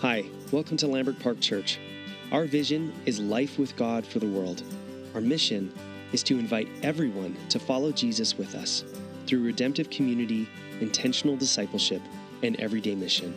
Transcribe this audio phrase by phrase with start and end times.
[0.00, 1.80] Hi, welcome to Lambrick Park Church.
[2.30, 4.62] Our vision is life with God for the world.
[5.12, 5.74] Our mission
[6.12, 8.84] is to invite everyone to follow Jesus with us
[9.26, 10.48] through redemptive community,
[10.80, 12.00] intentional discipleship,
[12.44, 13.34] and everyday mission.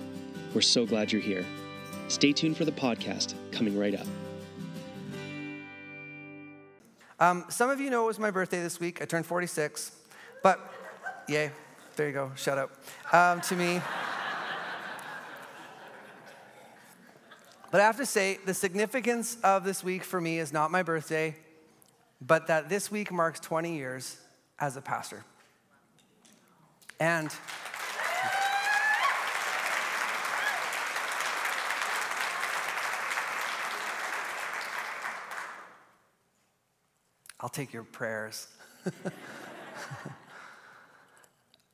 [0.54, 1.43] We're so glad you're here.
[2.10, 4.05] Stay tuned for the podcast coming right up.
[7.20, 9.02] Um, some of you know it was my birthday this week.
[9.02, 9.93] I turned 46.
[10.43, 10.59] But,
[11.28, 11.50] yay,
[11.96, 12.71] there you go, shout out
[13.12, 13.82] um, to me.
[17.71, 20.84] But I have to say, the significance of this week for me is not my
[20.84, 21.38] birthday,
[22.20, 24.18] but that this week marks 20 years
[24.60, 25.24] as a pastor.
[27.00, 27.34] And
[37.40, 38.50] I'll take your prayers.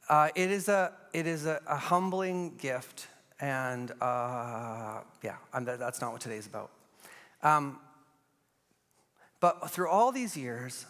[0.09, 3.07] uh, it is a, it is a, a humbling gift
[3.39, 6.71] and uh, yeah, that's not what today's about.
[7.43, 7.79] Um,
[9.39, 10.85] but through all these years,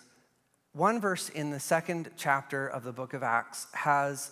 [0.74, 4.32] one verse in the second chapter of the book of Acts has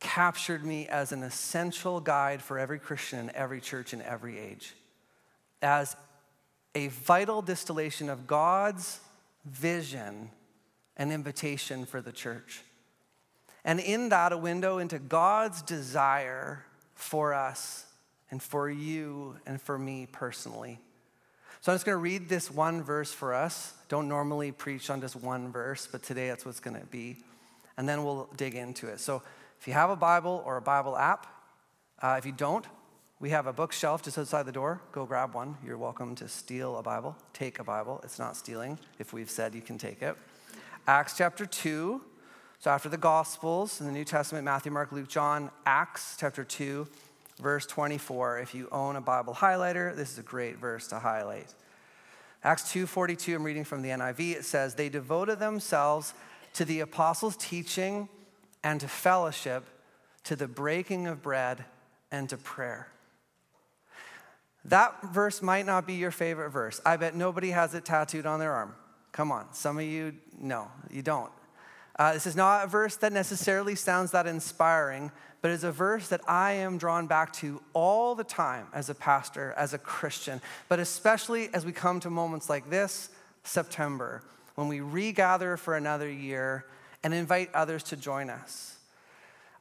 [0.00, 4.74] captured me as an essential guide for every Christian in every church in every age,
[5.62, 5.96] as
[6.74, 9.00] a vital distillation of God's
[9.44, 10.30] vision
[10.96, 12.62] and invitation for the church.
[13.68, 17.84] And in that, a window into God's desire for us
[18.30, 20.80] and for you and for me personally.
[21.60, 23.74] So I'm just going to read this one verse for us.
[23.90, 27.18] Don't normally preach on just one verse, but today that's what's going to be.
[27.76, 29.00] And then we'll dig into it.
[29.00, 29.20] So
[29.60, 31.26] if you have a Bible or a Bible app,
[32.00, 32.64] uh, if you don't,
[33.20, 34.80] we have a bookshelf just outside the door.
[34.92, 35.58] Go grab one.
[35.62, 38.00] You're welcome to steal a Bible, take a Bible.
[38.02, 40.16] It's not stealing if we've said you can take it.
[40.86, 42.00] Acts chapter 2.
[42.60, 46.88] So after the Gospels in the New Testament, Matthew, Mark, Luke, John, Acts chapter 2,
[47.38, 48.40] verse 24.
[48.40, 51.54] If you own a Bible highlighter, this is a great verse to highlight.
[52.42, 54.32] Acts 2:42, I'm reading from the NIV.
[54.32, 56.14] It says, "They devoted themselves
[56.54, 58.08] to the apostles' teaching
[58.64, 59.64] and to fellowship,
[60.24, 61.64] to the breaking of bread
[62.10, 62.88] and to prayer."
[64.64, 66.80] That verse might not be your favorite verse.
[66.84, 68.74] I bet nobody has it tattooed on their arm.
[69.12, 71.32] Come on, some of you, no, you don't.
[71.98, 75.10] Uh, this is not a verse that necessarily sounds that inspiring,
[75.40, 78.94] but it's a verse that I am drawn back to all the time as a
[78.94, 83.10] pastor, as a Christian, but especially as we come to moments like this,
[83.42, 84.22] September,
[84.54, 86.64] when we regather for another year
[87.02, 88.76] and invite others to join us.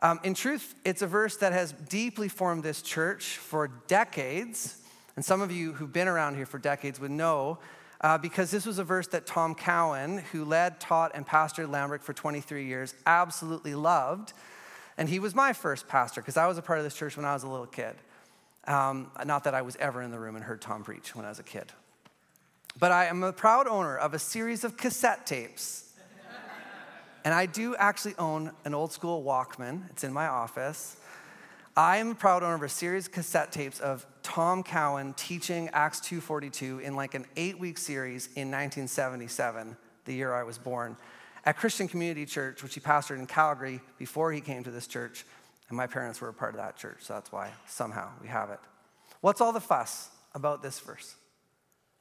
[0.02, 4.78] Um, in truth, it's a verse that has deeply formed this church for decades.
[5.16, 7.58] And some of you who've been around here for decades would know
[8.02, 12.02] uh, because this was a verse that Tom Cowan, who led, taught, and pastored Lambrick
[12.02, 14.34] for 23 years, absolutely loved.
[14.98, 17.26] And he was my first pastor because I was a part of this church when
[17.26, 17.96] I was a little kid.
[18.66, 21.30] Um, not that I was ever in the room and heard Tom preach when I
[21.30, 21.72] was a kid.
[22.80, 25.94] But I am a proud owner of a series of cassette tapes.
[27.24, 30.98] and I do actually own an old school Walkman, it's in my office.
[31.76, 35.70] I am a proud owner of a series of cassette tapes of Tom Cowan teaching
[35.72, 40.98] Acts 2:42 in like an 8-week series in 1977, the year I was born,
[41.46, 45.26] at Christian Community Church, which he pastored in Calgary before he came to this church,
[45.70, 48.50] and my parents were a part of that church, so that's why somehow we have
[48.50, 48.60] it.
[49.22, 51.16] What's all the fuss about this verse?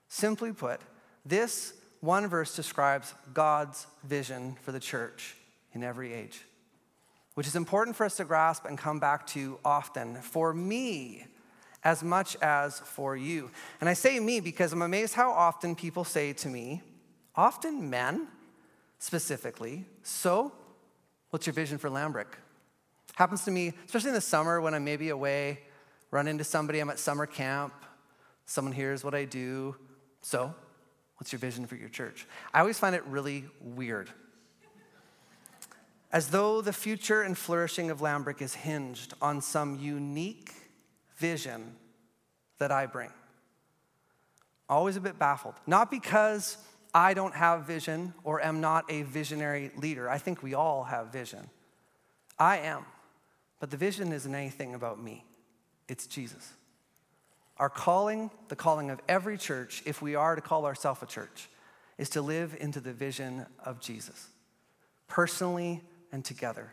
[0.08, 0.80] Simply put,
[1.24, 5.36] this one verse describes God's vision for the church
[5.74, 6.42] in every age
[7.34, 11.26] which is important for us to grasp and come back to often for me
[11.86, 13.48] as much as for you.
[13.80, 16.82] And I say me because I'm amazed how often people say to me,
[17.36, 18.26] often men
[18.98, 20.50] specifically, so
[21.30, 22.26] what's your vision for Lambrick?
[23.14, 25.60] Happens to me, especially in the summer when I'm maybe away,
[26.10, 27.72] run into somebody, I'm at summer camp,
[28.46, 29.76] someone hears what I do,
[30.22, 30.52] so
[31.18, 32.26] what's your vision for your church?
[32.52, 34.10] I always find it really weird
[36.10, 40.52] as though the future and flourishing of Lambrick is hinged on some unique
[41.16, 41.74] vision
[42.58, 43.10] that I bring.
[44.68, 45.54] Always a bit baffled.
[45.66, 46.56] Not because
[46.94, 50.08] I don't have vision or am not a visionary leader.
[50.08, 51.50] I think we all have vision.
[52.38, 52.84] I am.
[53.60, 55.24] But the vision isn't anything about me,
[55.88, 56.52] it's Jesus.
[57.58, 61.48] Our calling, the calling of every church, if we are to call ourselves a church,
[61.96, 64.28] is to live into the vision of Jesus.
[65.08, 65.82] Personally,
[66.12, 66.70] and together,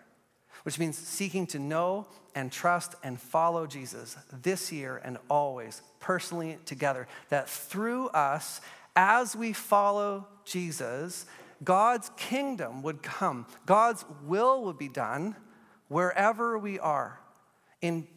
[0.64, 6.58] which means seeking to know and trust and follow Jesus this year and always, personally
[6.66, 7.08] together.
[7.30, 8.62] That through us,
[8.96, 11.26] as we follow Jesus,
[11.64, 15.36] God's kingdom would come, God's will would be done
[15.88, 17.20] wherever we are.
[17.82, 18.08] In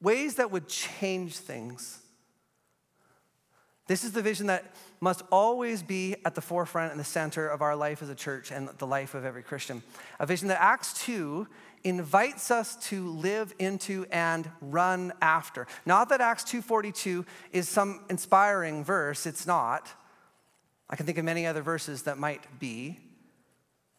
[0.00, 2.00] ways that would change things.
[3.86, 7.60] This is the vision that must always be at the forefront and the center of
[7.60, 9.82] our life as a church and the life of every Christian.
[10.18, 11.46] A vision that Acts 2
[11.84, 15.66] invites us to live into and run after.
[15.84, 19.92] Not that Acts 2:42 is some inspiring verse, it's not.
[20.88, 22.98] I can think of many other verses that might be.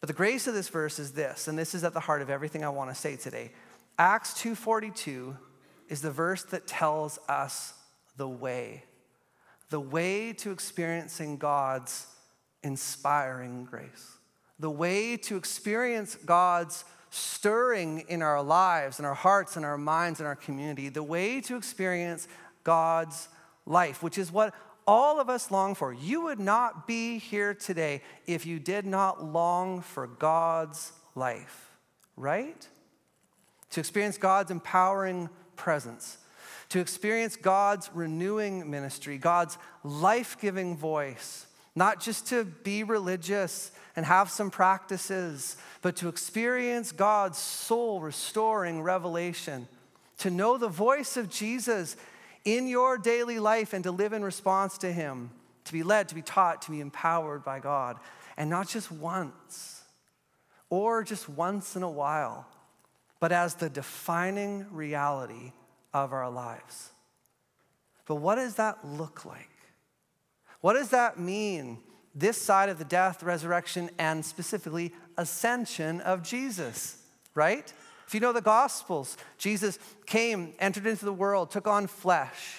[0.00, 2.30] But the grace of this verse is this, and this is at the heart of
[2.30, 3.52] everything I want to say today.
[3.96, 5.36] Acts 2:42
[5.88, 7.74] is the verse that tells us
[8.16, 8.84] the way.
[9.70, 12.06] The way to experiencing God's
[12.62, 14.12] inspiring grace.
[14.58, 20.20] The way to experience God's stirring in our lives, in our hearts, in our minds,
[20.20, 20.88] in our community.
[20.88, 22.28] The way to experience
[22.64, 23.28] God's
[23.64, 24.54] life, which is what
[24.86, 25.92] all of us long for.
[25.92, 31.70] You would not be here today if you did not long for God's life,
[32.16, 32.66] right?
[33.70, 36.18] To experience God's empowering presence,
[36.76, 44.04] to experience God's renewing ministry, God's life giving voice, not just to be religious and
[44.04, 49.68] have some practices, but to experience God's soul restoring revelation,
[50.18, 51.96] to know the voice of Jesus
[52.44, 55.30] in your daily life and to live in response to Him,
[55.64, 57.96] to be led, to be taught, to be empowered by God.
[58.36, 59.82] And not just once
[60.68, 62.46] or just once in a while,
[63.18, 65.52] but as the defining reality
[66.04, 66.90] of our lives.
[68.06, 69.50] But what does that look like?
[70.60, 71.78] What does that mean
[72.14, 77.02] this side of the death, resurrection, and specifically ascension of Jesus,
[77.34, 77.72] right?
[78.06, 82.58] If you know the Gospels, Jesus came, entered into the world, took on flesh,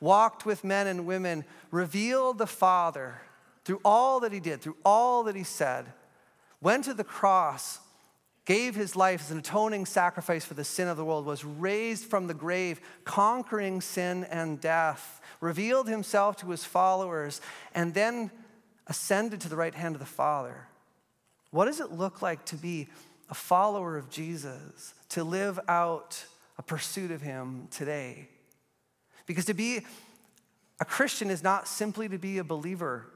[0.00, 3.20] walked with men and women, revealed the Father
[3.64, 5.86] through all that he did, through all that he said,
[6.60, 7.78] went to the cross,
[8.44, 12.04] gave his life as an atoning sacrifice for the sin of the world, was raised
[12.04, 17.40] from the grave, conquering sin and death, revealed himself to his followers,
[17.74, 18.30] and then
[18.86, 20.66] ascended to the right hand of the Father.
[21.50, 22.88] What does it look like to be
[23.30, 26.24] a follower of Jesus, to live out
[26.58, 28.28] a pursuit of Him today.
[29.26, 29.80] Because to be
[30.80, 33.06] a Christian is not simply to be a believer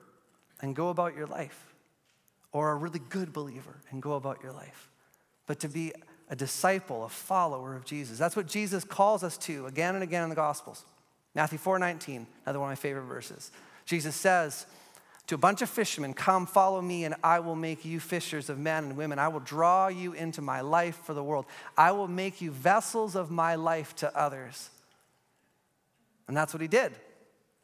[0.61, 1.75] and go about your life,
[2.53, 4.89] or a really good believer and go about your life,
[5.49, 5.93] but to be
[6.31, 8.19] a disciple, a follower of Jesus.
[8.19, 10.85] That's what Jesus calls us to again and again in the Gospels.
[11.35, 13.51] Matthew 4 19, another one of my favorite verses.
[13.85, 14.67] Jesus says,
[15.29, 18.59] to a bunch of fishermen, Come, follow me, and I will make you fishers of
[18.59, 19.19] men and women.
[19.19, 21.45] I will draw you into my life for the world.
[21.77, 24.71] I will make you vessels of my life to others.
[26.27, 26.93] And that's what he did,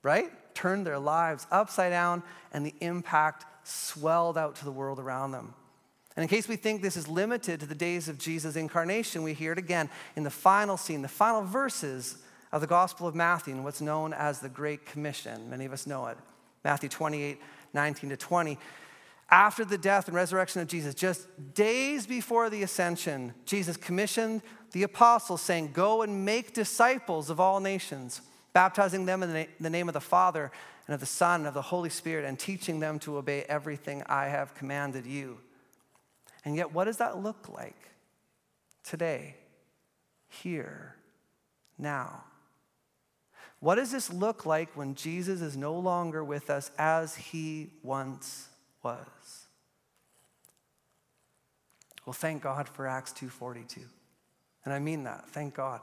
[0.02, 0.30] right?
[0.54, 2.22] Turned their lives upside down,
[2.52, 5.54] and the impact swelled out to the world around them.
[6.16, 9.34] And in case we think this is limited to the days of Jesus' incarnation, we
[9.34, 12.18] hear it again in the final scene, the final verses
[12.52, 15.50] of the Gospel of Matthew, and what's known as the Great Commission.
[15.50, 16.16] Many of us know it.
[16.62, 17.40] Matthew 28,
[17.72, 18.58] 19 to 20.
[19.28, 24.84] After the death and resurrection of Jesus, just days before the ascension, Jesus commissioned the
[24.84, 28.20] apostles, saying, Go and make disciples of all nations,
[28.52, 30.52] baptizing them in the name of the Father
[30.86, 34.04] and of the Son and of the Holy Spirit, and teaching them to obey everything
[34.06, 35.38] I have commanded you.
[36.44, 37.90] And yet, what does that look like
[38.82, 39.36] today,
[40.28, 40.96] here,
[41.78, 42.24] now?
[43.60, 48.48] What does this look like when Jesus is no longer with us as he once
[48.82, 49.46] was?
[52.04, 53.88] Well, thank God for Acts 2:42.
[54.64, 55.28] And I mean that.
[55.30, 55.80] Thank God.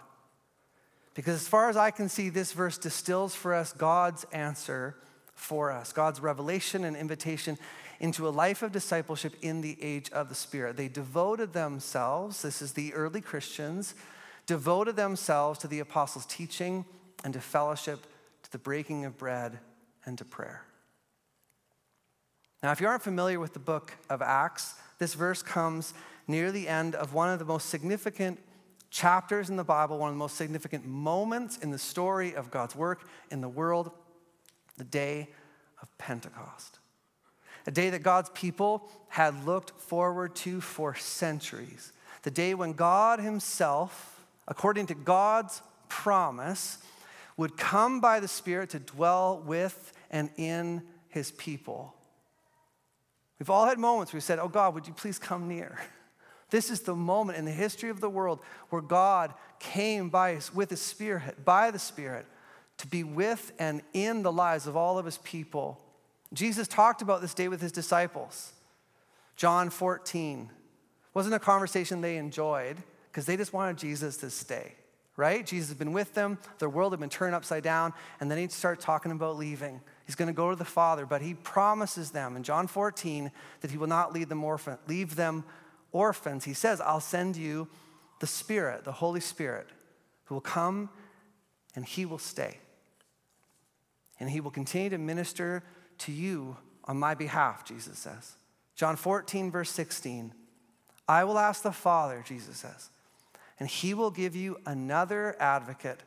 [1.13, 4.95] Because as far as I can see, this verse distills for us God's answer
[5.33, 7.57] for us, God's revelation and invitation
[8.01, 10.75] into a life of discipleship in the age of the Spirit.
[10.75, 13.93] They devoted themselves, this is the early Christians,
[14.47, 16.83] devoted themselves to the apostles' teaching
[17.23, 18.03] and to fellowship,
[18.41, 19.59] to the breaking of bread,
[20.03, 20.65] and to prayer.
[22.63, 25.93] Now, if you aren't familiar with the book of Acts, this verse comes
[26.27, 28.39] near the end of one of the most significant
[28.89, 32.75] chapters in the Bible, one of the most significant moments in the story of God's
[32.75, 33.91] work in the world,
[34.77, 35.29] the day
[35.83, 36.79] of Pentecost.
[37.67, 41.91] A day that God's people had looked forward to for centuries.
[42.23, 46.77] The day when God Himself, according to God's promise,
[47.37, 51.93] would come by the Spirit to dwell with and in his people.
[53.39, 55.79] We've all had moments where we said, Oh God, would you please come near?
[56.51, 60.53] This is the moment in the history of the world where God came by his,
[60.53, 62.25] with his Spirit, by the Spirit,
[62.77, 65.79] to be with and in the lives of all of his people.
[66.33, 68.53] Jesus talked about this day with his disciples.
[69.35, 70.49] John 14
[71.13, 72.77] wasn't a conversation they enjoyed
[73.09, 74.75] because they just wanted Jesus to stay
[75.17, 75.45] right?
[75.45, 78.51] Jesus has been with them, their world had been turned upside down, and then he'd
[78.51, 79.81] start talking about leaving.
[80.05, 83.71] He's going to go to the Father, but he promises them in John 14 that
[83.71, 85.43] he will not leave them, orphan, leave them
[85.91, 86.45] orphans.
[86.45, 87.67] He says, I'll send you
[88.19, 89.67] the Spirit, the Holy Spirit,
[90.25, 90.89] who will come
[91.75, 92.57] and he will stay.
[94.19, 95.63] And he will continue to minister
[96.01, 98.33] to you on my behalf, Jesus says.
[98.75, 100.33] John 14, verse 16.
[101.07, 102.89] I will ask the Father, Jesus says,
[103.59, 106.01] and he will give you another advocate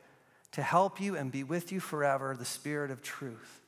[0.51, 3.61] to help you and be with you forever, the Spirit of truth.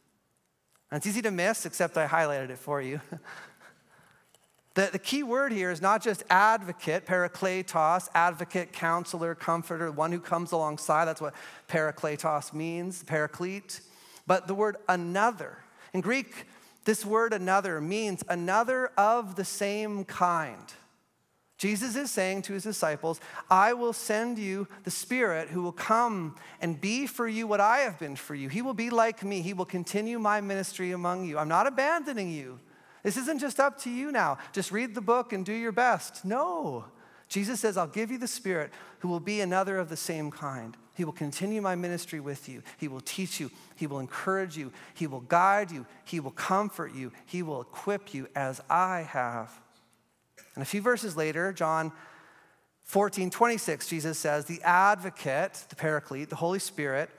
[0.89, 3.01] And it's easy to miss, except I highlighted it for you.
[4.74, 10.19] the, the key word here is not just advocate, parakletos, advocate, counselor, comforter, one who
[10.19, 11.05] comes alongside.
[11.05, 11.34] That's what
[11.67, 13.81] parakletos means, paraclete.
[14.25, 15.57] But the word another.
[15.98, 16.46] In Greek,
[16.86, 20.72] this word another means another of the same kind.
[21.58, 26.36] Jesus is saying to his disciples, I will send you the Spirit who will come
[26.62, 28.48] and be for you what I have been for you.
[28.48, 29.42] He will be like me.
[29.42, 31.39] He will continue my ministry among you.
[31.39, 32.60] I'm not abandoning you.
[33.01, 34.38] This isn't just up to you now.
[34.54, 36.24] Just read the book and do your best.
[36.24, 36.86] No.
[37.27, 40.77] Jesus says, I'll give you the Spirit who will be another of the same kind.
[40.93, 42.63] He will continue my ministry with you.
[42.77, 43.51] He will teach you.
[43.75, 44.72] He will encourage you.
[44.93, 45.86] He will guide you.
[46.05, 47.12] He will comfort you.
[47.25, 49.51] He will equip you as I have.
[50.55, 51.91] And a few verses later, John
[52.84, 57.10] 14, 26, Jesus says, The advocate, the paraclete, the Holy Spirit,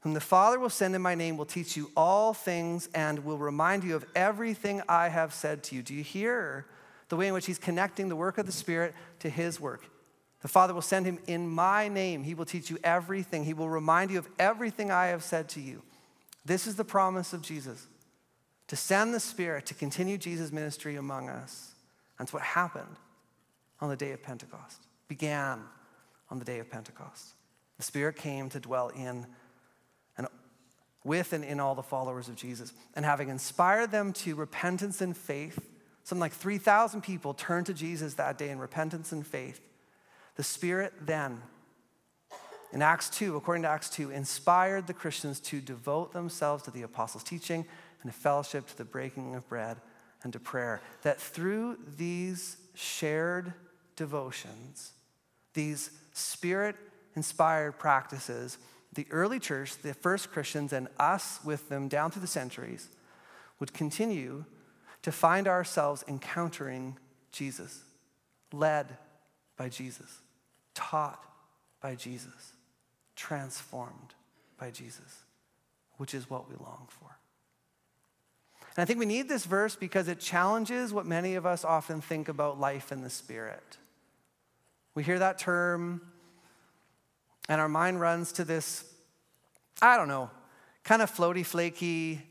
[0.00, 3.38] whom the Father will send in my name, will teach you all things and will
[3.38, 5.82] remind you of everything I have said to you.
[5.82, 6.66] Do you hear
[7.14, 9.86] the way in which he's connecting the work of the Spirit to his work?
[10.42, 12.24] The Father will send him in my name.
[12.24, 13.44] He will teach you everything.
[13.44, 15.82] He will remind you of everything I have said to you.
[16.44, 17.86] This is the promise of Jesus
[18.66, 21.74] to send the Spirit to continue Jesus' ministry among us.
[22.18, 22.96] That's what happened
[23.80, 25.62] on the day of Pentecost, began
[26.30, 27.28] on the day of Pentecost.
[27.76, 29.24] The Spirit came to dwell in
[30.18, 30.26] and
[31.04, 32.72] with and in all the followers of Jesus.
[32.96, 35.60] And having inspired them to repentance and faith,
[36.04, 39.60] something like 3,000 people turned to Jesus that day in repentance and faith.
[40.36, 41.42] The Spirit then,
[42.72, 46.82] in Acts 2, according to Acts 2, inspired the Christians to devote themselves to the
[46.82, 47.64] apostles' teaching
[48.02, 49.78] and to fellowship, to the breaking of bread
[50.22, 50.80] and to prayer.
[51.02, 53.54] That through these shared
[53.96, 54.92] devotions,
[55.54, 56.76] these spirit
[57.14, 58.58] inspired practices,
[58.92, 62.88] the early church, the first Christians, and us with them down through the centuries
[63.60, 64.44] would continue
[65.04, 66.96] to find ourselves encountering
[67.30, 67.82] Jesus,
[68.54, 68.96] led
[69.54, 70.22] by Jesus,
[70.74, 71.22] taught
[71.78, 72.54] by Jesus,
[73.14, 74.14] transformed
[74.58, 75.24] by Jesus,
[75.98, 77.18] which is what we long for.
[78.74, 82.00] And I think we need this verse because it challenges what many of us often
[82.00, 83.76] think about life in the Spirit.
[84.94, 86.00] We hear that term,
[87.46, 88.90] and our mind runs to this,
[89.82, 90.30] I don't know,
[90.82, 92.22] kind of floaty, flaky,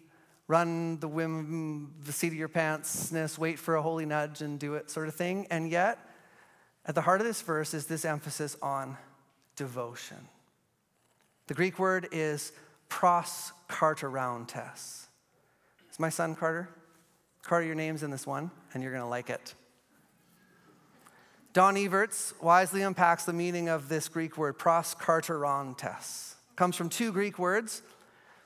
[0.47, 4.75] run the whim, the seat of your pantsness, wait for a holy nudge and do
[4.75, 5.47] it sort of thing.
[5.49, 5.99] And yet,
[6.85, 8.97] at the heart of this verse is this emphasis on
[9.55, 10.17] devotion.
[11.47, 12.51] The Greek word is
[12.89, 15.07] pros karterountes.
[15.91, 16.69] Is my son Carter?
[17.43, 19.53] Carter, your name's in this one, and you're going to like it.
[21.51, 26.33] Don Everts wisely unpacks the meaning of this Greek word, pros karterontes.
[26.55, 27.83] Comes from two Greek words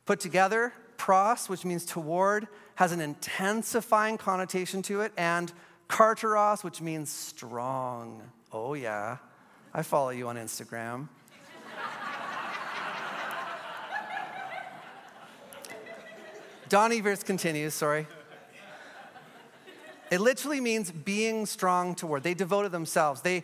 [0.05, 0.73] put together.
[0.97, 5.51] Pros, which means toward, has an intensifying connotation to it, and
[5.89, 8.21] karteros, which means strong.
[8.51, 9.17] Oh, yeah.
[9.73, 11.07] I follow you on Instagram.
[16.69, 18.07] Don Everts continues, sorry.
[20.09, 22.23] It literally means being strong toward.
[22.23, 23.21] They devoted themselves.
[23.21, 23.43] They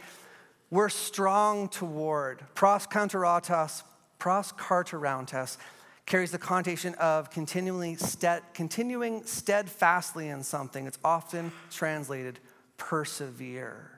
[0.70, 2.44] were strong toward.
[2.56, 3.84] Pros counterotas,
[4.18, 5.58] pros carterountas
[6.06, 7.98] carries the connotation of continually
[8.54, 10.86] continuing steadfastly in something.
[10.86, 12.40] It's often translated
[12.78, 13.90] persevere.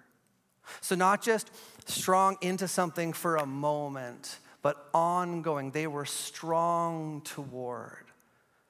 [0.82, 1.52] So, not just
[1.86, 5.72] strong into something for a moment, but ongoing.
[5.72, 8.06] They were strong toward.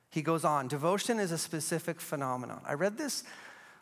[0.10, 2.62] He goes on, devotion is a specific phenomenon.
[2.65, 3.24] I read this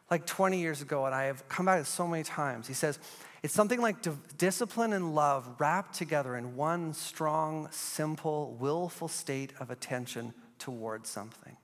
[0.10, 2.68] like 20 years ago, and I have come back to so many times.
[2.68, 3.00] He says,
[3.44, 9.52] it's something like di- discipline and love wrapped together in one strong, simple, willful state
[9.60, 11.58] of attention towards something.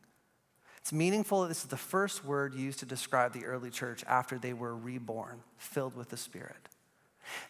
[0.78, 4.38] It's meaningful that this is the first word used to describe the early church after
[4.38, 6.70] they were reborn, filled with the Spirit.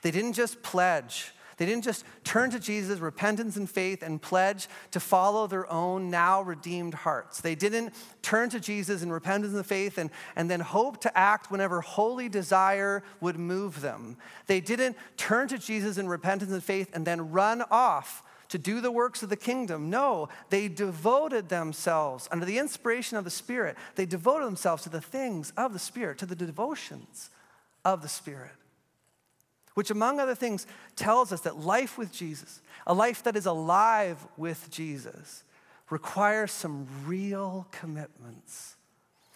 [0.03, 4.69] They didn't just pledge, They didn't just turn to Jesus, repentance and faith, and pledge
[4.91, 7.41] to follow their own now redeemed hearts.
[7.41, 11.51] They didn't turn to Jesus in repentance and faith and, and then hope to act
[11.51, 14.15] whenever holy desire would move them.
[14.47, 18.79] They didn't turn to Jesus in repentance and faith and then run off to do
[18.79, 19.89] the works of the kingdom.
[19.89, 23.75] No, they devoted themselves under the inspiration of the Spirit.
[23.95, 27.29] They devoted themselves to the things of the Spirit, to the devotions
[27.83, 28.51] of the Spirit.
[29.79, 30.67] Which, among other things,
[30.97, 35.45] tells us that life with Jesus, a life that is alive with Jesus,
[35.89, 38.75] requires some real commitments.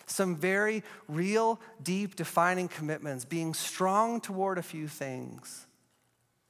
[0.06, 5.66] Some very real, deep, defining commitments, being strong toward a few things.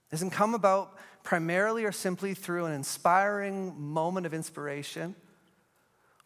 [0.09, 5.13] Doesn't come about primarily or simply through an inspiring moment of inspiration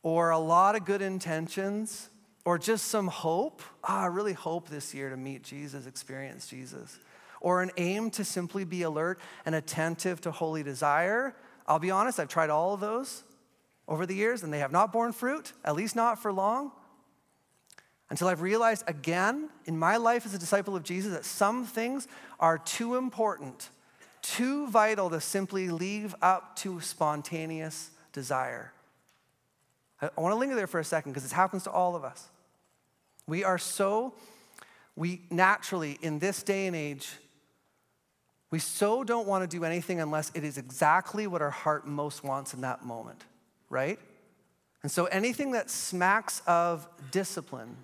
[0.04, 2.10] or a lot of good intentions
[2.46, 3.62] or just some hope.
[3.84, 6.98] Ah, I really hope this year to meet Jesus, experience Jesus.
[7.40, 11.36] Or an aim to simply be alert and attentive to holy desire.
[11.68, 13.24] I'll be honest, I've tried all of those
[13.88, 16.72] over the years and they have not borne fruit, at least not for long.
[18.10, 22.08] Until I've realized again in my life as a disciple of Jesus that some things
[22.40, 23.70] are too important
[24.28, 28.74] too vital to simply leave up to spontaneous desire.
[30.02, 32.28] I want to linger there for a second because it happens to all of us.
[33.26, 34.14] We are so,
[34.96, 37.10] we naturally, in this day and age,
[38.50, 42.24] we so don't want to do anything unless it is exactly what our heart most
[42.24, 43.24] wants in that moment,
[43.70, 44.00] right?
[44.84, 47.76] And so anything that smacks of discipline,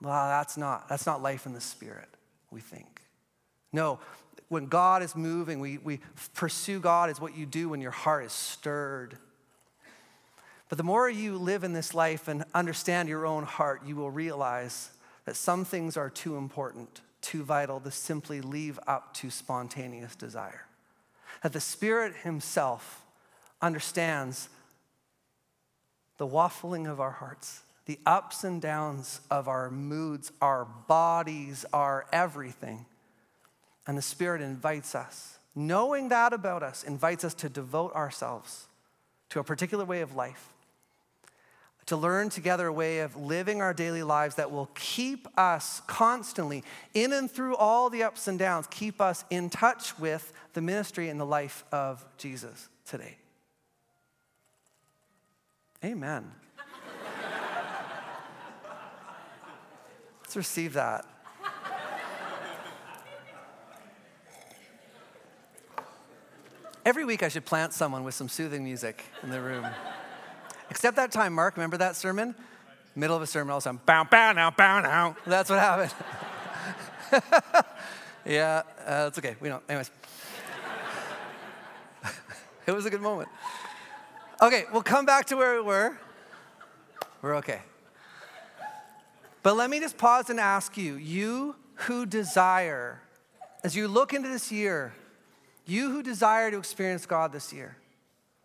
[0.00, 2.08] well, that's not, that's not life in the spirit,
[2.50, 3.02] we think.
[3.72, 3.98] No,
[4.48, 6.00] when God is moving, we, we
[6.34, 9.18] pursue God is what you do when your heart is stirred.
[10.68, 14.10] But the more you live in this life and understand your own heart, you will
[14.10, 14.90] realize
[15.26, 20.66] that some things are too important, too vital to simply leave up to spontaneous desire.
[21.42, 23.04] That the Spirit Himself
[23.60, 24.48] understands
[26.16, 32.06] the waffling of our hearts, the ups and downs of our moods, our bodies, our
[32.12, 32.86] everything
[33.88, 38.66] and the Spirit invites us, knowing that about us, invites us to devote ourselves
[39.30, 40.52] to a particular way of life,
[41.88, 46.62] to learn together a way of living our daily lives that will keep us constantly,
[46.92, 51.08] in and through all the ups and downs, keep us in touch with the ministry
[51.08, 53.16] and the life of Jesus today.
[55.82, 56.30] Amen.
[60.20, 61.06] Let's receive that.
[66.84, 69.66] Every week I should plant someone with some soothing music in the room.
[70.70, 72.34] Except that time, Mark, remember that sermon?
[72.94, 75.16] Middle of a sermon, all of a sudden, bow, bow, now, bow, now.
[75.26, 75.94] That's what happened.
[78.26, 79.36] yeah, uh, that's okay.
[79.40, 79.62] We don't.
[79.68, 79.90] Anyways.
[82.66, 83.28] it was a good moment.
[84.42, 85.96] Okay, we'll come back to where we were.
[87.22, 87.60] We're okay.
[89.42, 93.00] But let me just pause and ask you, you who desire,
[93.64, 94.92] as you look into this year,
[95.66, 97.76] you who desire to experience God this year.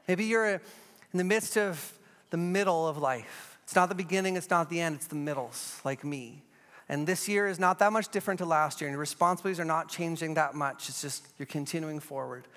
[0.08, 0.62] Maybe you're in
[1.14, 1.94] the midst of
[2.34, 3.60] the middle of life.
[3.62, 6.42] It's not the beginning, it's not the end, it's the middles, like me.
[6.90, 9.66] And this year is not that much different to last year, and your responsibilities are
[9.66, 10.90] not changing that much.
[10.90, 12.48] It's just you're continuing forward.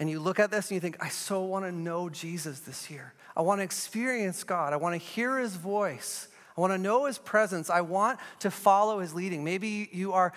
[0.00, 2.90] And you look at this and you think, I so want to know Jesus this
[2.90, 3.12] year.
[3.36, 4.72] I want to experience God.
[4.72, 6.28] I want to hear his voice.
[6.56, 7.68] I want to know his presence.
[7.68, 9.44] I want to follow his leading.
[9.44, 10.32] Maybe you are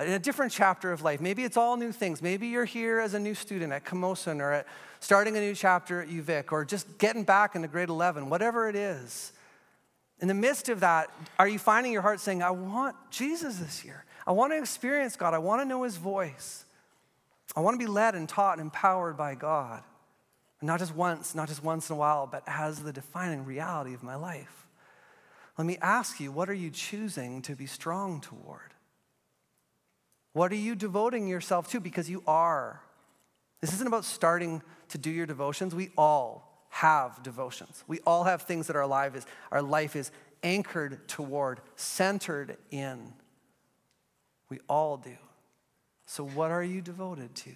[0.00, 1.20] in a different chapter of life.
[1.20, 2.22] Maybe it's all new things.
[2.22, 4.66] Maybe you're here as a new student at Camosun or at
[5.00, 8.76] starting a new chapter at UVic or just getting back into grade 11, whatever it
[8.76, 9.32] is.
[10.20, 13.84] In the midst of that, are you finding your heart saying, I want Jesus this
[13.84, 14.04] year?
[14.26, 15.32] I want to experience God.
[15.32, 16.64] I want to know his voice.
[17.56, 19.82] I want to be led and taught and empowered by God.
[20.62, 24.02] Not just once, not just once in a while, but as the defining reality of
[24.02, 24.66] my life.
[25.56, 28.74] Let me ask you, what are you choosing to be strong toward?
[30.32, 31.80] What are you devoting yourself to?
[31.80, 32.80] Because you are.
[33.60, 35.74] This isn't about starting to do your devotions.
[35.74, 37.84] We all have devotions.
[37.86, 40.10] We all have things that our life is, our life is
[40.42, 43.12] anchored toward, centered in.
[44.48, 45.16] We all do.
[46.06, 47.50] So, what are you devoted to?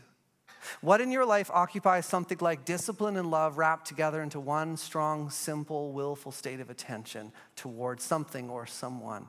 [0.81, 5.31] What in your life occupies something like discipline and love wrapped together into one strong,
[5.31, 9.27] simple, willful state of attention towards something or someone?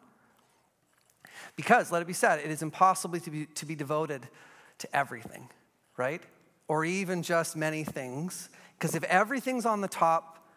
[1.55, 4.27] Because, let it be said, it is impossible to be, to be devoted
[4.79, 5.49] to everything,
[5.97, 6.21] right?
[6.67, 8.49] Or even just many things.
[8.77, 10.47] Because if everything's on the top,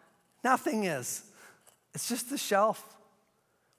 [0.43, 1.23] nothing is.
[1.93, 2.95] It's just the shelf.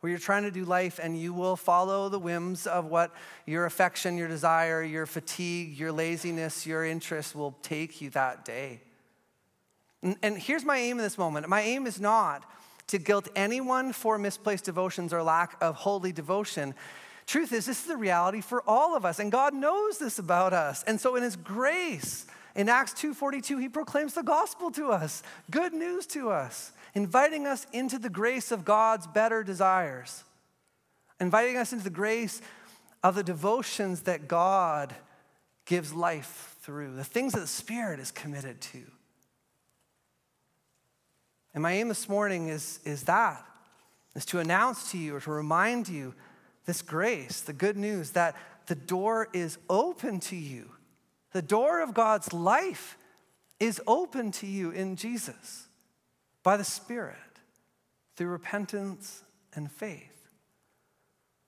[0.01, 3.15] where you're trying to do life and you will follow the whims of what
[3.47, 8.81] your affection, your desire, your fatigue, your laziness, your interest will take you that day.
[10.03, 12.51] And, and here's my aim in this moment my aim is not
[12.91, 16.75] to guilt anyone for misplaced devotions or lack of holy devotion.
[17.27, 20.53] Truth is, this is the reality for all of us, and God knows this about
[20.53, 20.83] us.
[20.85, 25.73] And so, in His grace, in Acts 2:42, He proclaims the gospel to us, good
[25.73, 30.25] news to us, inviting us into the grace of God's better desires,
[31.21, 32.43] inviting us into the grace
[33.03, 34.95] of the devotions that God
[35.65, 38.83] gives life through, the things that the Spirit is committed to.
[41.55, 43.45] And my aim this morning is, is that,
[44.15, 46.15] is to announce to you or to remind you
[46.67, 48.37] this grace, the good news that
[48.67, 50.71] the door is open to you.
[51.33, 52.97] The door of God's life
[53.59, 55.67] is open to you in Jesus
[56.43, 57.17] by the Spirit
[58.17, 59.23] through repentance
[59.55, 60.07] and faith.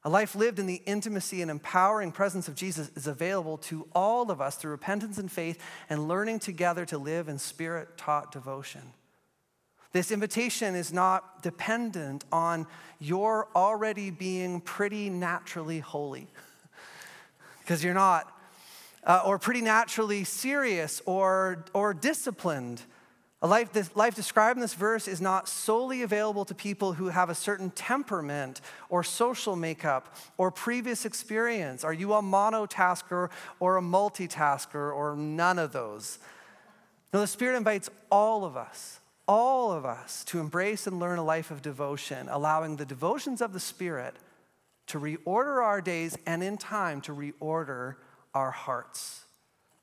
[0.04, 4.30] A life lived in the intimacy and empowering presence of Jesus is available to all
[4.30, 8.82] of us through repentance and faith and learning together to live in spirit taught devotion.
[9.92, 12.66] This invitation is not dependent on
[12.98, 16.28] your already being pretty naturally holy,
[17.60, 18.26] because you're not,
[19.04, 22.80] uh, or pretty naturally serious or, or disciplined.
[23.42, 27.08] A life, this life described in this verse is not solely available to people who
[27.08, 31.84] have a certain temperament or social makeup or previous experience.
[31.84, 33.28] Are you a monotasker
[33.60, 36.18] or a multitasker or none of those?
[37.12, 41.24] No, the Spirit invites all of us all of us to embrace and learn a
[41.24, 44.16] life of devotion, allowing the devotions of the Spirit
[44.88, 47.96] to reorder our days and in time to reorder
[48.34, 49.24] our hearts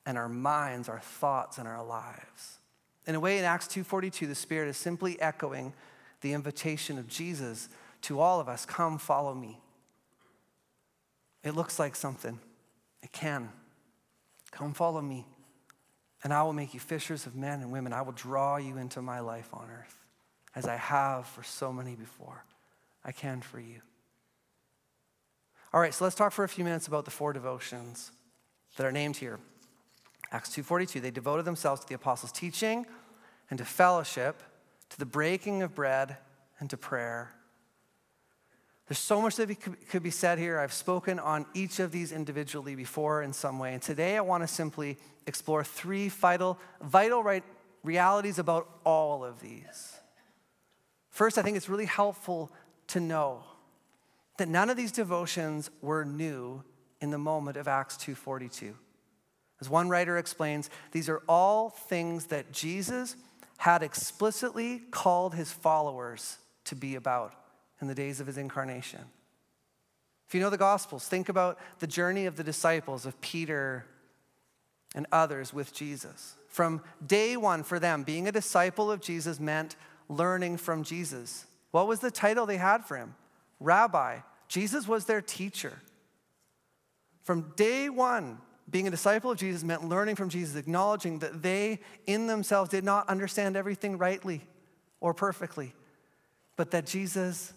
[0.05, 2.59] and our minds, our thoughts, and our lives.
[3.07, 5.73] In a way, in Acts 2:42, the Spirit is simply echoing
[6.21, 7.69] the invitation of Jesus
[8.01, 9.59] to all of us, come follow me.
[11.43, 12.39] It looks like something.
[13.01, 13.51] It can.
[14.51, 15.25] Come follow me
[16.23, 17.93] and I will make you fishers of men and women.
[17.93, 19.97] I will draw you into my life on earth,
[20.55, 22.43] as I have for so many before.
[23.03, 23.81] I can for you.
[25.73, 28.11] All right, so let's talk for a few minutes about the four devotions
[28.75, 29.39] that are named here.
[30.31, 32.85] Acts 2:42, they devoted themselves to the apostles' teaching
[33.49, 34.43] and to fellowship,
[34.89, 36.17] to the breaking of bread
[36.59, 37.33] and to prayer.
[38.89, 39.47] There's so much that
[39.89, 40.57] could be said here.
[40.59, 43.73] I've spoken on each of these individually before in some way.
[43.73, 44.97] And today I want to simply
[45.27, 47.43] explore three vital, vital right,
[47.83, 49.99] realities about all of these.
[51.11, 52.51] First, I think it's really helpful
[52.87, 53.43] to know
[54.39, 56.63] that none of these devotions were new
[56.99, 58.75] in the moment of Acts 2:42.
[59.61, 63.15] As one writer explains, these are all things that Jesus
[63.57, 67.38] had explicitly called his followers to be about
[67.81, 69.01] in the days of his incarnation.
[70.27, 73.85] If you know the Gospels, think about the journey of the disciples, of Peter
[74.93, 76.35] and others with Jesus.
[76.47, 79.75] From day one for them, being a disciple of Jesus meant
[80.07, 81.45] learning from Jesus.
[81.71, 83.15] What was the title they had for him?
[83.59, 84.19] Rabbi.
[84.47, 85.79] Jesus was their teacher.
[87.23, 88.39] From day one,
[88.69, 92.83] being a disciple of Jesus meant learning from Jesus, acknowledging that they in themselves did
[92.83, 94.41] not understand everything rightly
[94.99, 95.73] or perfectly,
[96.55, 97.53] but that Jesus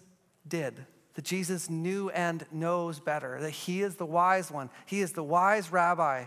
[0.46, 0.86] did.
[1.14, 5.22] That Jesus knew and knows better, that he is the wise one, he is the
[5.22, 6.26] wise rabbi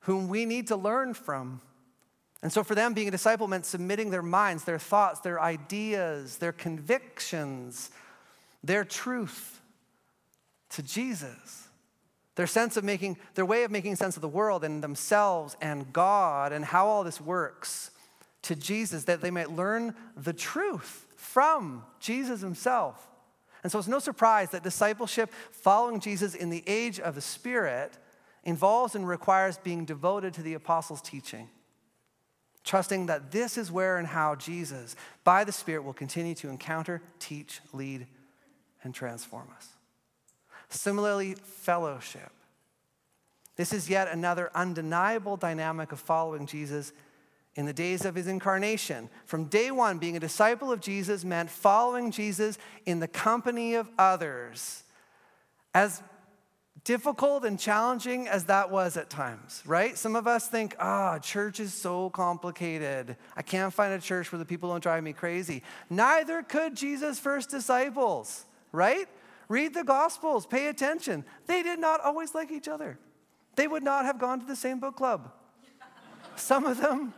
[0.00, 1.60] whom we need to learn from.
[2.42, 6.38] And so, for them, being a disciple meant submitting their minds, their thoughts, their ideas,
[6.38, 7.90] their convictions,
[8.62, 9.60] their truth
[10.70, 11.68] to Jesus.
[12.36, 15.92] Their sense of making, their way of making sense of the world and themselves and
[15.92, 17.90] God and how all this works
[18.42, 21.04] to Jesus, that they might learn the truth
[21.38, 23.06] from Jesus himself.
[23.62, 27.96] And so it's no surprise that discipleship following Jesus in the age of the Spirit
[28.42, 31.48] involves and requires being devoted to the apostles' teaching,
[32.64, 37.00] trusting that this is where and how Jesus, by the Spirit, will continue to encounter,
[37.20, 38.08] teach, lead,
[38.82, 39.68] and transform us.
[40.68, 42.32] Similarly, fellowship.
[43.54, 46.92] This is yet another undeniable dynamic of following Jesus
[47.58, 49.10] in the days of his incarnation.
[49.26, 53.90] From day one, being a disciple of Jesus meant following Jesus in the company of
[53.98, 54.84] others.
[55.74, 56.00] As
[56.84, 59.98] difficult and challenging as that was at times, right?
[59.98, 63.16] Some of us think, ah, oh, church is so complicated.
[63.36, 65.64] I can't find a church where the people don't drive me crazy.
[65.90, 69.08] Neither could Jesus' first disciples, right?
[69.48, 71.24] Read the Gospels, pay attention.
[71.46, 73.00] They did not always like each other.
[73.56, 75.32] They would not have gone to the same book club.
[76.36, 77.14] Some of them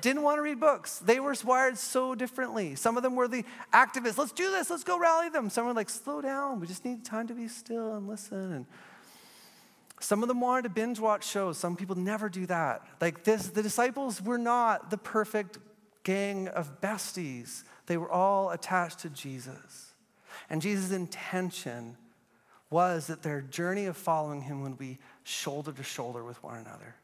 [0.00, 0.98] didn't want to read books.
[0.98, 2.74] They were wired so differently.
[2.74, 4.18] Some of them were the activists.
[4.18, 4.70] Let's do this.
[4.70, 5.50] Let's go rally them.
[5.50, 6.60] Some were like, slow down.
[6.60, 8.52] We just need time to be still and listen.
[8.52, 8.66] And
[10.00, 11.58] some of them wanted to binge watch shows.
[11.58, 12.82] Some people never do that.
[13.00, 15.58] Like this, the disciples were not the perfect
[16.02, 17.64] gang of besties.
[17.86, 19.92] They were all attached to Jesus.
[20.50, 21.96] And Jesus' intention
[22.68, 26.96] was that their journey of following him would be shoulder to shoulder with one another.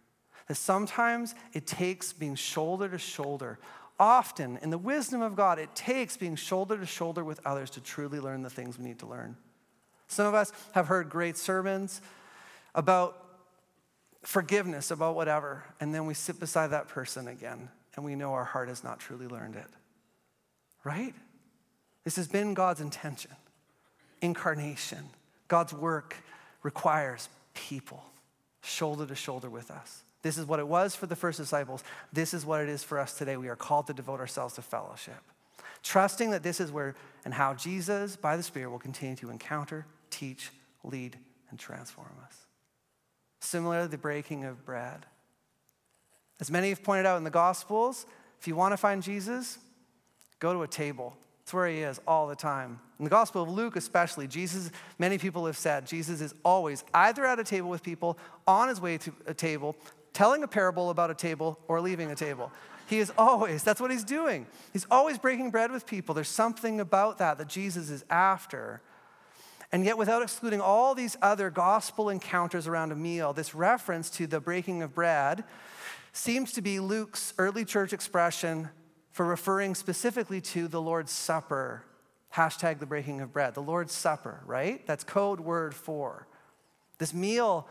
[0.50, 3.60] That sometimes it takes being shoulder to shoulder.
[4.00, 7.80] Often, in the wisdom of God, it takes being shoulder to shoulder with others to
[7.80, 9.36] truly learn the things we need to learn.
[10.08, 12.02] Some of us have heard great sermons
[12.74, 13.16] about
[14.22, 18.42] forgiveness, about whatever, and then we sit beside that person again and we know our
[18.42, 19.68] heart has not truly learned it.
[20.82, 21.14] Right?
[22.02, 23.36] This has been God's intention.
[24.20, 25.10] Incarnation.
[25.46, 26.16] God's work
[26.64, 28.02] requires people
[28.62, 30.02] shoulder to shoulder with us.
[30.22, 31.82] This is what it was for the first disciples.
[32.12, 33.36] This is what it is for us today.
[33.36, 35.22] We are called to devote ourselves to fellowship,
[35.82, 39.86] trusting that this is where and how Jesus, by the Spirit, will continue to encounter,
[40.10, 40.50] teach,
[40.84, 41.16] lead,
[41.50, 42.46] and transform us.
[43.40, 45.06] Similar to the breaking of bread.
[46.40, 48.06] As many have pointed out in the Gospels,
[48.38, 49.58] if you want to find Jesus,
[50.38, 51.16] go to a table.
[51.42, 52.80] It's where he is all the time.
[52.98, 57.26] In the Gospel of Luke, especially, Jesus, many people have said, Jesus is always either
[57.26, 59.76] at a table with people, on his way to a table,
[60.12, 62.50] telling a parable about a table, or leaving a table.
[62.86, 64.46] He is always, that's what he's doing.
[64.72, 66.14] He's always breaking bread with people.
[66.14, 68.80] There's something about that that Jesus is after.
[69.70, 74.26] And yet, without excluding all these other gospel encounters around a meal, this reference to
[74.26, 75.44] the breaking of bread
[76.12, 78.68] seems to be Luke's early church expression
[79.12, 81.84] for referring specifically to the Lord's Supper,
[82.34, 84.84] hashtag the breaking of bread, the Lord's Supper, right?
[84.86, 86.26] That's code word for
[86.98, 87.66] this meal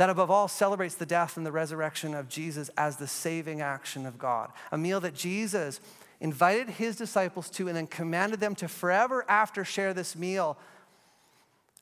[0.00, 4.06] that above all celebrates the death and the resurrection of Jesus as the saving action
[4.06, 4.50] of God.
[4.72, 5.78] A meal that Jesus
[6.22, 10.56] invited his disciples to and then commanded them to forever after share this meal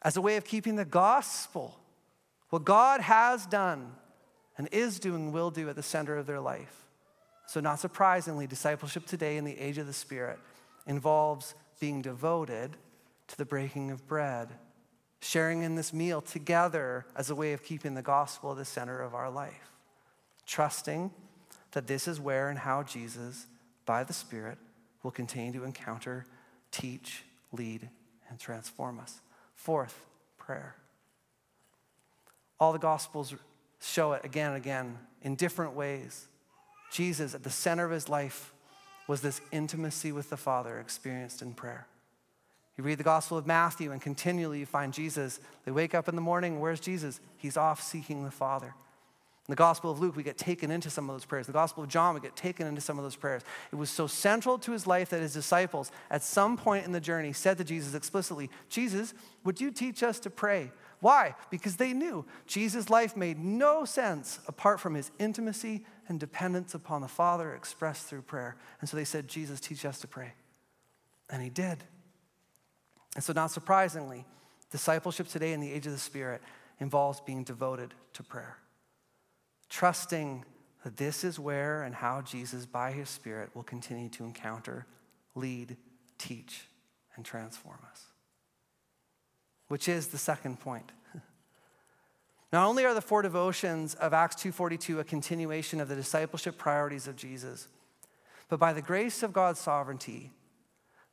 [0.03, 1.79] as a way of keeping the gospel,
[2.51, 3.93] what God has done
[4.57, 6.87] and is doing, will do at the center of their life.
[7.47, 10.41] So, not surprisingly, discipleship today in the age of the Spirit
[10.89, 12.77] involves being devoted
[13.29, 14.49] to the breaking of bread,
[15.21, 19.01] sharing in this meal together as a way of keeping the gospel at the center
[19.01, 19.73] of our life,
[20.47, 21.11] trusting
[21.73, 23.47] that this is where and how Jesus,
[23.85, 24.59] by the Spirit,
[25.03, 26.27] will continue to encounter,
[26.71, 27.89] teach, lead,
[28.29, 29.21] and transform us.
[29.55, 30.05] Fourth,
[30.39, 30.77] prayer.
[32.61, 33.35] All the Gospels
[33.81, 36.27] show it again and again in different ways.
[36.91, 38.53] Jesus, at the center of his life,
[39.07, 41.87] was this intimacy with the Father experienced in prayer.
[42.79, 45.41] You read the Gospel of Matthew, and continually you find Jesus.
[45.65, 47.21] They wake up in the morning, where's Jesus?
[47.37, 48.69] He's off seeking the Father.
[48.69, 51.49] In the Gospel of Luke, we get taken into some of those prayers.
[51.49, 53.43] The Gospel of John, we get taken into some of those prayers.
[53.73, 57.01] It was so central to his life that his disciples, at some point in the
[57.01, 59.13] journey, said to Jesus explicitly, Jesus,
[59.43, 60.71] would you teach us to pray?
[61.01, 61.35] Why?
[61.51, 67.01] Because they knew Jesus' life made no sense apart from his intimacy and dependence upon
[67.01, 68.57] the Father expressed through prayer.
[68.81, 70.35] And so they said, Jesus, teach us to pray.
[71.29, 71.83] And he did.
[73.19, 74.25] And so, not surprisingly,
[74.71, 76.41] discipleship today in the age of the Spirit
[76.79, 78.59] involves being devoted to prayer,
[79.69, 80.45] trusting
[80.85, 84.87] that this is where and how Jesus, by his Spirit, will continue to encounter,
[85.35, 85.77] lead,
[86.17, 86.69] teach,
[87.17, 88.05] and transform us
[89.67, 90.93] which is the second point.
[92.53, 97.07] Not only are the four devotions of Acts 2:42 a continuation of the discipleship priorities
[97.07, 97.69] of Jesus,
[98.49, 100.33] but by the grace of God's sovereignty,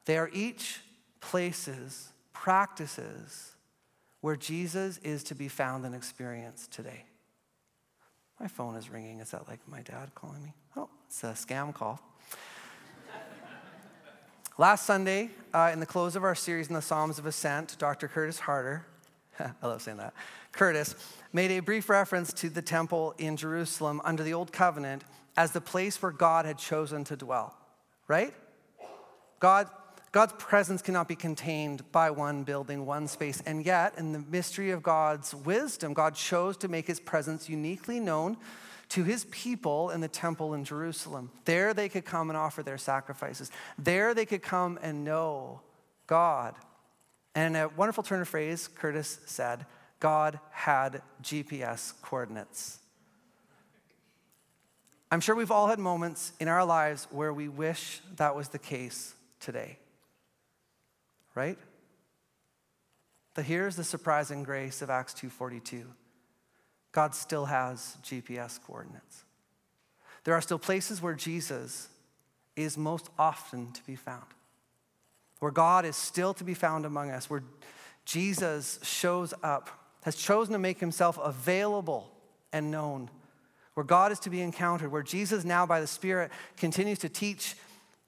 [0.06, 0.82] they are each
[1.26, 3.56] places, practices
[4.22, 7.06] where Jesus is to be found and experienced today.
[8.40, 9.20] My phone is ringing.
[9.20, 10.54] Is that like my dad calling me?
[10.78, 12.00] Oh, it's a scam call.
[14.60, 18.08] Last Sunday, uh, in the close of our series in the Psalms of Ascent, Dr.
[18.08, 18.86] Curtis Harder,
[19.40, 20.14] I love saying that,
[20.52, 20.94] Curtis,
[21.34, 25.04] made a brief reference to the temple in Jerusalem under the Old Covenant
[25.36, 27.58] as the place where God had chosen to dwell,
[28.08, 28.34] right?
[29.40, 29.70] God,
[30.16, 33.44] God's presence cannot be contained by one building, one space.
[33.46, 38.00] And yet, in the mystery of God's wisdom, God chose to make his presence uniquely
[38.00, 38.38] known
[38.88, 41.32] to his people in the temple in Jerusalem.
[41.44, 43.52] There they could come and offer their sacrifices.
[43.78, 45.60] There they could come and know
[46.08, 46.56] God.
[47.36, 49.66] And in a wonderful turn of phrase, Curtis said,
[50.00, 52.80] God had GPS coordinates.
[55.12, 58.60] I'm sure we've all had moments in our lives where we wish that was the
[58.60, 59.78] case today.
[61.36, 61.60] Right?
[63.36, 65.94] But here's the surprising grace of Acts 2:42.
[66.92, 69.24] God still has GPS coordinates.
[70.24, 71.90] there are still places where Jesus
[72.56, 74.26] is most often to be found,
[75.40, 77.44] where God is still to be found among us, where
[78.06, 79.70] Jesus shows up,
[80.04, 82.12] has chosen to make himself available
[82.52, 83.12] and known,
[83.76, 87.56] where God is to be encountered, where Jesus now by the Spirit continues to teach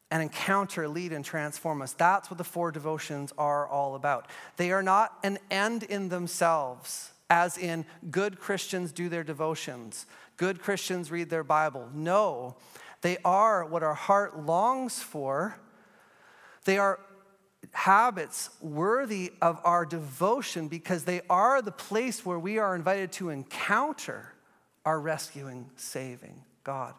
[0.10, 1.94] and encounter, lead, and transform us.
[1.94, 4.28] That's what the four devotions are all about.
[4.56, 10.06] They are not an end in themselves, as in good Christians do their devotions,
[10.38, 11.90] good Christians read their Bible.
[11.94, 12.56] No,
[13.02, 15.60] they are what our heart longs for.
[16.64, 17.00] They are
[17.72, 23.30] habits worthy of our devotion because they are the place where we are invited to
[23.30, 24.34] encounter
[24.86, 26.94] our rescuing, saving God.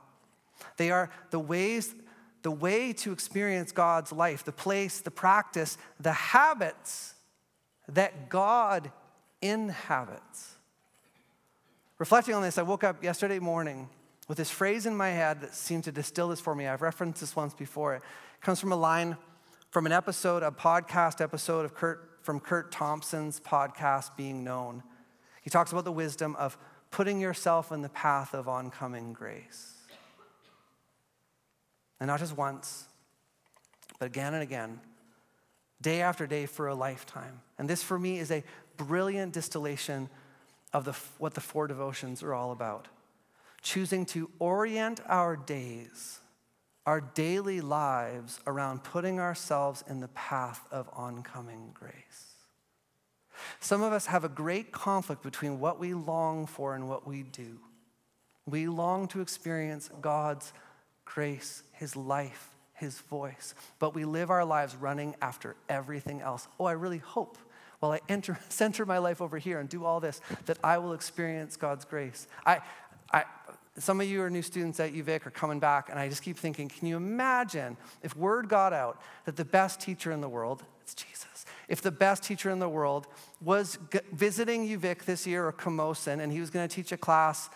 [0.76, 1.94] They are the ways,
[2.48, 7.12] the way to experience God's life, the place, the practice, the habits
[7.88, 8.90] that God
[9.42, 10.54] inhabits.
[11.98, 13.90] Reflecting on this, I woke up yesterday morning
[14.28, 16.66] with this phrase in my head that seemed to distill this for me.
[16.66, 17.96] I've referenced this once before.
[17.96, 18.02] It
[18.40, 19.18] comes from a line
[19.68, 24.82] from an episode, a podcast episode of Curt, from Curt Thompson's podcast, Being Known.
[25.42, 26.56] He talks about the wisdom of
[26.90, 29.77] putting yourself in the path of oncoming grace.
[32.00, 32.86] And not just once,
[33.98, 34.80] but again and again,
[35.80, 37.40] day after day for a lifetime.
[37.58, 38.44] And this, for me, is a
[38.76, 40.08] brilliant distillation
[40.72, 42.88] of the, what the four devotions are all about
[43.60, 46.20] choosing to orient our days,
[46.86, 52.34] our daily lives, around putting ourselves in the path of oncoming grace.
[53.60, 57.22] Some of us have a great conflict between what we long for and what we
[57.22, 57.58] do.
[58.46, 60.52] We long to experience God's
[61.14, 66.46] grace, His life, His voice, but we live our lives running after everything else.
[66.60, 67.38] Oh, I really hope
[67.80, 70.92] while I enter, center my life over here and do all this that I will
[70.92, 72.26] experience God's grace.
[72.44, 72.60] I,
[73.12, 73.24] I,
[73.78, 76.36] some of you are new students at UVic are coming back, and I just keep
[76.36, 80.62] thinking, can you imagine if word got out that the best teacher in the world,
[80.82, 83.06] it's Jesus, if the best teacher in the world
[83.40, 86.96] was g- visiting UVic this year or Camosun, and he was going to teach a
[86.96, 87.48] class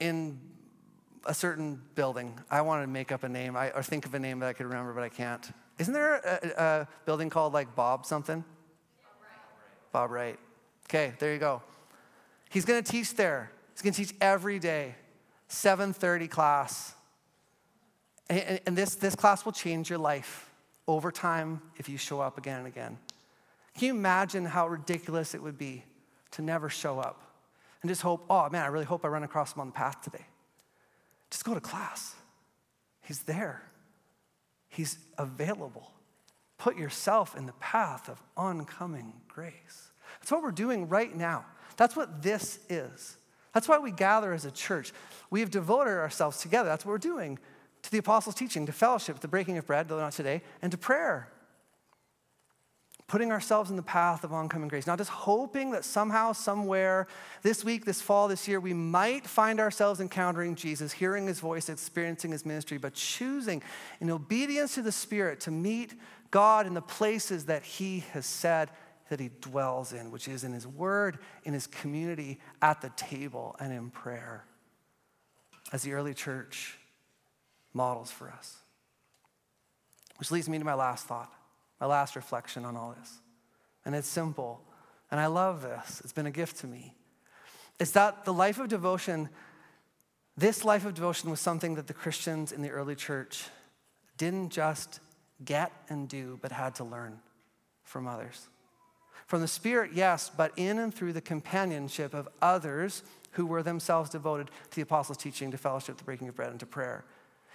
[0.00, 0.38] in
[1.26, 2.38] a certain building.
[2.50, 4.52] I wanted to make up a name I, or think of a name that I
[4.52, 5.48] could remember, but I can't.
[5.78, 8.44] Isn't there a, a building called like Bob something?
[9.92, 10.38] Bob Wright.
[10.88, 11.62] Okay, there you go.
[12.50, 13.50] He's going to teach there.
[13.72, 14.94] He's going to teach every day,
[15.48, 16.94] 7:30 class.
[18.28, 20.50] And, and this, this class will change your life
[20.86, 22.98] over time if you show up again and again.
[23.76, 25.84] Can you imagine how ridiculous it would be
[26.32, 27.20] to never show up
[27.82, 30.00] and just hope, oh man, I really hope I run across him on the path
[30.00, 30.24] today?
[31.34, 32.14] Just go to class.
[33.02, 33.60] He's there,
[34.68, 35.90] he's available.
[36.58, 39.90] Put yourself in the path of oncoming grace.
[40.20, 41.44] That's what we're doing right now.
[41.76, 43.16] That's what this is.
[43.52, 44.92] That's why we gather as a church.
[45.28, 46.68] We have devoted ourselves together.
[46.68, 47.40] That's what we're doing
[47.82, 50.78] to the apostles' teaching, to fellowship, to breaking of bread, though not today, and to
[50.78, 51.32] prayer.
[53.06, 57.06] Putting ourselves in the path of oncoming grace, not just hoping that somehow, somewhere,
[57.42, 61.68] this week, this fall, this year, we might find ourselves encountering Jesus, hearing his voice,
[61.68, 63.62] experiencing his ministry, but choosing
[64.00, 65.94] in obedience to the Spirit to meet
[66.30, 68.70] God in the places that he has said
[69.10, 73.54] that he dwells in, which is in his word, in his community, at the table,
[73.60, 74.44] and in prayer,
[75.72, 76.78] as the early church
[77.74, 78.56] models for us.
[80.16, 81.30] Which leads me to my last thought,
[81.84, 83.20] my last reflection on all this.
[83.84, 84.62] And it's simple,
[85.10, 86.00] and I love this.
[86.02, 86.94] It's been a gift to me.
[87.78, 89.28] It's that the life of devotion,
[90.34, 93.44] this life of devotion was something that the Christians in the early church
[94.16, 95.00] didn't just
[95.44, 97.18] get and do, but had to learn
[97.82, 98.48] from others.
[99.26, 104.08] From the Spirit, yes, but in and through the companionship of others who were themselves
[104.08, 107.04] devoted to the apostles' teaching, to fellowship, the breaking of bread, and to prayer.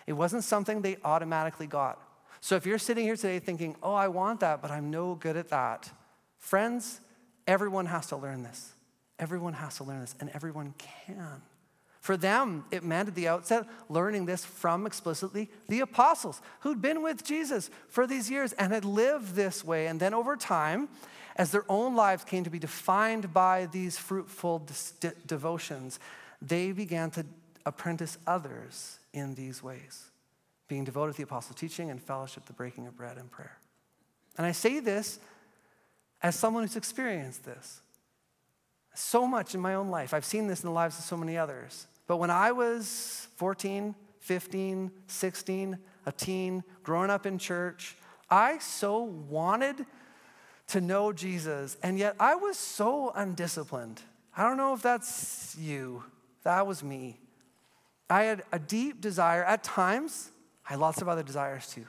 [0.05, 1.99] It wasn't something they automatically got.
[2.41, 5.37] So if you're sitting here today thinking, oh, I want that, but I'm no good
[5.37, 5.89] at that,
[6.37, 7.01] friends,
[7.47, 8.73] everyone has to learn this.
[9.17, 11.41] Everyone has to learn this, and everyone can.
[11.99, 17.03] For them, it meant at the outset learning this from explicitly the apostles who'd been
[17.03, 19.87] with Jesus for these years and had lived this way.
[19.87, 20.87] And then over time,
[21.35, 24.67] as their own lives came to be defined by these fruitful
[25.01, 25.99] de- devotions,
[26.41, 27.25] they began to
[27.65, 30.09] apprentice others in these ways,
[30.69, 33.57] being devoted to the apostles' teaching and fellowship, the breaking of bread and prayer.
[34.37, 35.19] And I say this
[36.21, 37.81] as someone who's experienced this
[38.93, 40.13] so much in my own life.
[40.13, 41.87] I've seen this in the lives of so many others.
[42.07, 47.95] But when I was 14, 15, 16, a teen, growing up in church,
[48.29, 49.85] I so wanted
[50.67, 54.01] to know Jesus, and yet I was so undisciplined.
[54.35, 56.03] I don't know if that's you,
[56.43, 57.19] that was me.
[58.09, 60.29] I had a deep desire at times,
[60.69, 61.85] I had lots of other desires too.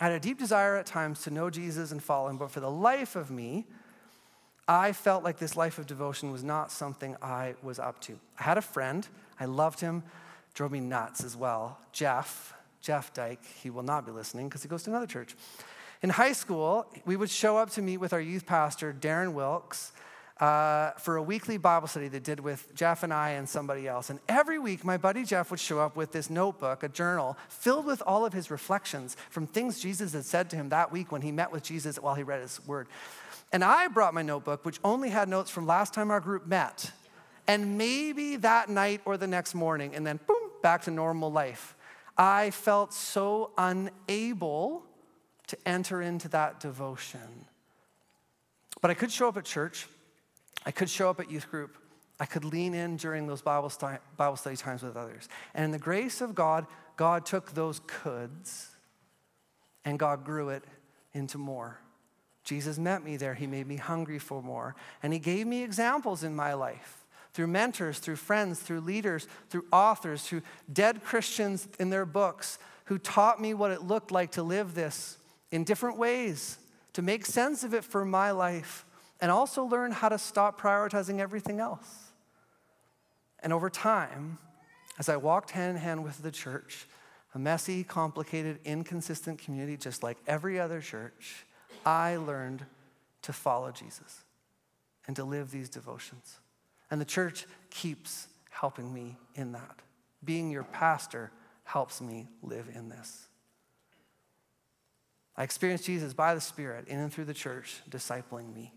[0.00, 2.60] I had a deep desire at times to know Jesus and follow him, but for
[2.60, 3.66] the life of me,
[4.68, 8.18] I felt like this life of devotion was not something I was up to.
[8.38, 9.06] I had a friend,
[9.40, 10.04] I loved him,
[10.54, 11.78] drove me nuts as well.
[11.90, 15.34] Jeff, Jeff Dyke, he will not be listening because he goes to another church.
[16.02, 19.92] In high school, we would show up to meet with our youth pastor, Darren Wilkes,
[20.40, 24.10] uh, for a weekly Bible study that did with Jeff and I and somebody else.
[24.10, 27.86] And every week, my buddy Jeff would show up with this notebook, a journal, filled
[27.86, 31.22] with all of his reflections from things Jesus had said to him that week when
[31.22, 32.88] he met with Jesus while he read his word.
[33.52, 36.90] And I brought my notebook, which only had notes from last time our group met,
[37.46, 41.76] and maybe that night or the next morning, and then boom, back to normal life.
[42.16, 44.84] I felt so unable
[45.48, 47.46] to enter into that devotion.
[48.80, 49.86] But I could show up at church.
[50.64, 51.76] I could show up at youth group.
[52.20, 53.72] I could lean in during those Bible,
[54.16, 55.28] Bible study times with others.
[55.54, 58.68] And in the grace of God, God took those coulds
[59.84, 60.62] and God grew it
[61.14, 61.78] into more.
[62.44, 63.34] Jesus met me there.
[63.34, 64.74] He made me hungry for more.
[65.02, 69.64] And He gave me examples in my life through mentors, through friends, through leaders, through
[69.72, 70.42] authors, through
[70.72, 75.16] dead Christians in their books who taught me what it looked like to live this
[75.50, 76.58] in different ways,
[76.92, 78.84] to make sense of it for my life
[79.22, 82.10] and also learn how to stop prioritizing everything else.
[83.38, 84.38] And over time,
[84.98, 86.86] as I walked hand in hand with the church,
[87.32, 91.46] a messy, complicated, inconsistent community just like every other church,
[91.86, 92.66] I learned
[93.22, 94.24] to follow Jesus
[95.06, 96.40] and to live these devotions.
[96.90, 99.78] And the church keeps helping me in that.
[100.24, 101.30] Being your pastor
[101.62, 103.28] helps me live in this.
[105.36, 108.72] I experienced Jesus by the Spirit in and through the church, discipling me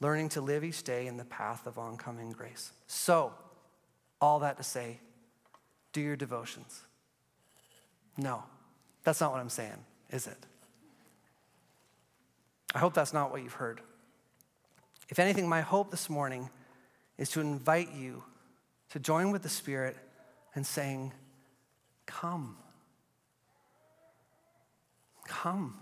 [0.00, 2.72] learning to live each day in the path of oncoming grace.
[2.86, 3.32] So,
[4.20, 5.00] all that to say,
[5.92, 6.82] do your devotions.
[8.16, 8.42] No,
[9.04, 10.38] that's not what I'm saying, is it?
[12.74, 13.80] I hope that's not what you've heard.
[15.08, 16.50] If anything, my hope this morning
[17.16, 18.22] is to invite you
[18.90, 19.96] to join with the Spirit
[20.54, 21.12] and saying,
[22.06, 22.56] Come.
[25.26, 25.78] Come.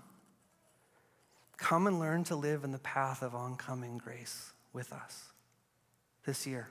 [1.56, 5.32] Come and learn to live in the path of oncoming grace with us
[6.24, 6.68] this year.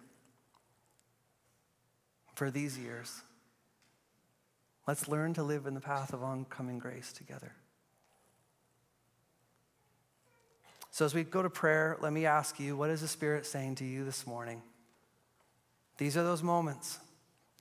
[2.35, 3.21] For these years,
[4.87, 7.53] let's learn to live in the path of oncoming grace together.
[10.91, 13.75] So, as we go to prayer, let me ask you what is the Spirit saying
[13.75, 14.61] to you this morning?
[15.97, 16.99] These are those moments.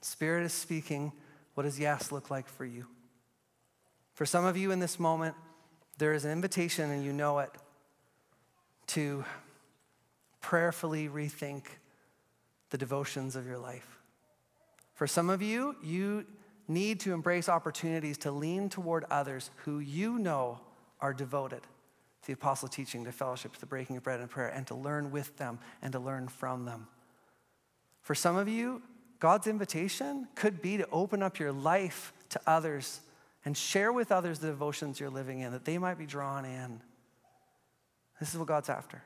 [0.00, 1.12] Spirit is speaking.
[1.54, 2.86] What does yes look like for you?
[4.14, 5.34] For some of you in this moment,
[6.02, 7.50] there is an invitation, and you know it,
[8.88, 9.24] to
[10.40, 11.62] prayerfully rethink
[12.70, 14.00] the devotions of your life.
[14.94, 16.26] For some of you, you
[16.66, 20.58] need to embrace opportunities to lean toward others who you know
[21.00, 21.62] are devoted
[22.22, 24.74] to the apostle teaching, to fellowship, to the breaking of bread and prayer, and to
[24.74, 26.88] learn with them and to learn from them.
[28.00, 28.82] For some of you,
[29.20, 33.02] God's invitation could be to open up your life to others
[33.44, 36.80] and share with others the devotions you're living in that they might be drawn in.
[38.20, 39.02] This is what God's after.